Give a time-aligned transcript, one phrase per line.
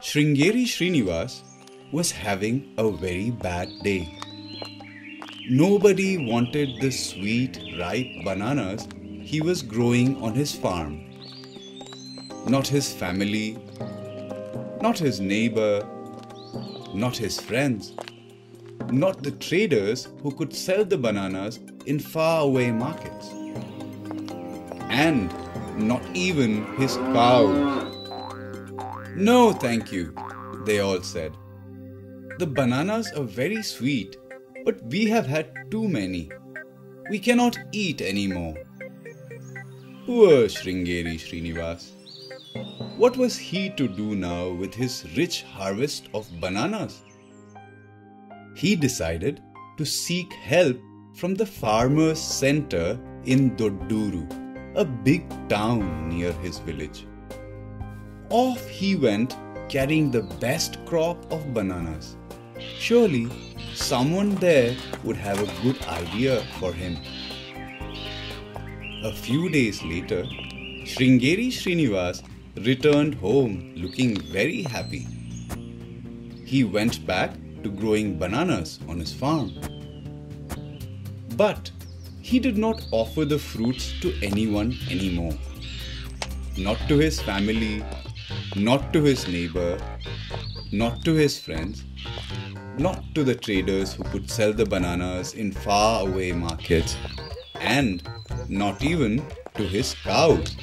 [0.00, 1.42] Sringeri Srinivas
[1.90, 4.18] was having a very bad day.
[5.50, 8.86] Nobody wanted the sweet, ripe bananas
[9.20, 11.10] he was growing on his farm.
[12.46, 13.58] Not his family,
[14.80, 15.84] not his neighbor,
[16.94, 17.94] not his friends,
[18.92, 23.28] not the traders who could sell the bananas in faraway markets,
[24.88, 25.34] and
[25.76, 27.92] not even his cows.
[29.14, 30.14] No, thank you,
[30.64, 31.36] they all said.
[32.38, 34.16] The bananas are very sweet,
[34.64, 36.30] but we have had too many.
[37.10, 38.54] We cannot eat any more.
[40.06, 41.92] Poor Sringeri Srinivas.
[42.96, 47.02] What was he to do now with his rich harvest of bananas?
[48.54, 49.42] He decided
[49.78, 50.78] to seek help
[51.14, 54.45] from the farmers' center in Dodduru,
[54.76, 57.06] a big town near his village.
[58.28, 59.36] Off he went
[59.68, 62.16] carrying the best crop of bananas.
[62.78, 63.28] Surely
[63.74, 66.96] someone there would have a good idea for him.
[69.04, 70.24] A few days later,
[70.84, 72.22] Sringeri Srinivas
[72.64, 75.06] returned home looking very happy.
[76.44, 79.52] He went back to growing bananas on his farm.
[81.36, 81.70] But
[82.28, 85.34] he did not offer the fruits to anyone anymore.
[86.58, 87.84] Not to his family,
[88.56, 89.78] not to his neighbor,
[90.72, 91.84] not to his friends,
[92.78, 96.96] not to the traders who could sell the bananas in far away markets,
[97.60, 98.02] and
[98.48, 99.22] not even
[99.54, 100.56] to his cows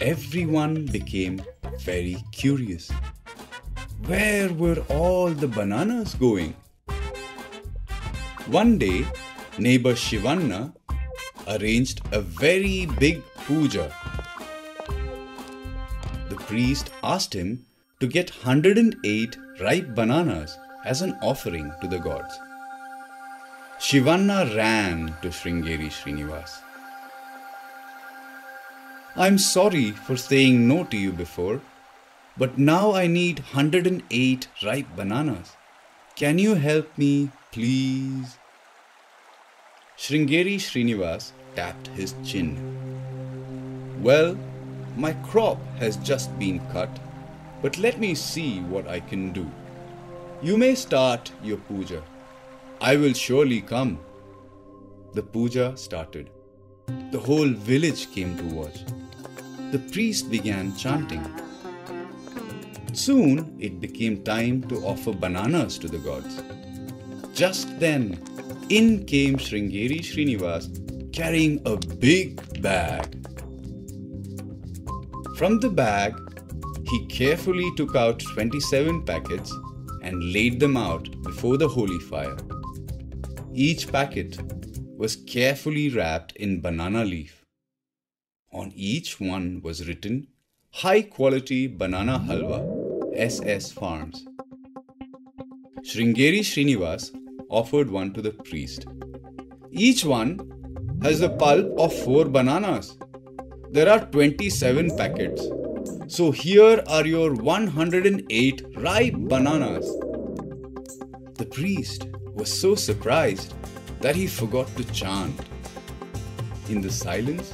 [0.00, 1.40] everyone became
[1.80, 2.90] very curious.
[4.06, 6.54] Where were all the bananas going?
[8.46, 9.06] One day,
[9.58, 10.72] neighbor Shivanna
[11.46, 13.92] arranged a very big puja.
[16.28, 17.66] The priest asked him
[18.00, 22.34] to get 108 ripe bananas as an offering to the gods.
[23.78, 26.60] Shivanna ran to Sringeri Srinivas.
[29.16, 31.60] I'm sorry for saying no to you before,
[32.36, 35.52] but now I need 108 ripe bananas.
[36.16, 38.38] Can you help me, please?
[39.98, 42.58] Sringeri Srinivas tapped his chin.
[44.02, 44.36] Well,
[44.96, 46.90] my crop has just been cut,
[47.62, 49.50] but let me see what I can do.
[50.42, 52.02] You may start your puja.
[52.80, 53.98] I will surely come.
[55.14, 56.30] The puja started.
[57.12, 58.84] The whole village came to watch
[59.74, 61.24] the priest began chanting.
[62.92, 66.40] Soon it became time to offer bananas to the gods.
[67.32, 68.22] Just then,
[68.70, 73.26] in came Sringeri Srinivas carrying a big bag.
[75.36, 76.14] From the bag,
[76.88, 79.52] he carefully took out 27 packets
[80.02, 82.36] and laid them out before the holy fire.
[83.52, 84.38] Each packet
[84.96, 87.44] was carefully wrapped in banana leaf.
[88.52, 90.28] On each one was written
[90.72, 94.24] High Quality Banana Halwa, SS Farms.
[95.82, 97.10] Sringeri Srinivas
[97.60, 98.86] offered one to the priest.
[99.70, 100.30] Each one
[101.02, 102.96] has the pulp of four bananas.
[103.70, 105.46] There are 27 packets.
[106.06, 109.86] So here are your 108 ripe bananas.
[111.38, 113.54] The priest was so surprised
[114.00, 115.40] that he forgot to chant.
[116.68, 117.52] In the silence,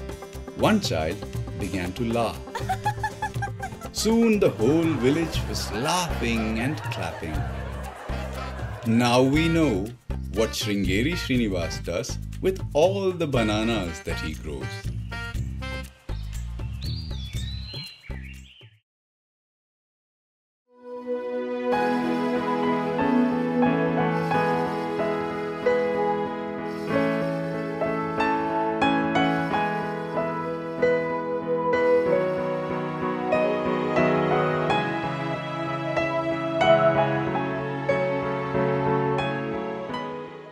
[0.56, 1.16] one child
[1.58, 2.40] began to laugh.
[3.92, 7.59] Soon the whole village was laughing and clapping.
[8.86, 9.84] Now we know
[10.32, 14.64] what Sringeri Srinivas does with all the bananas that he grows.